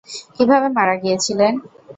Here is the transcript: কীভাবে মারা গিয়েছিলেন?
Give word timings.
কীভাবে 0.35 0.67
মারা 0.77 0.95
গিয়েছিলেন? 1.03 1.53